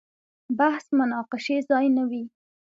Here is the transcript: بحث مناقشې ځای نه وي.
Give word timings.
بحث 0.59 0.85
مناقشې 0.99 1.57
ځای 1.69 1.85
نه 1.97 2.03
وي. 2.09 2.23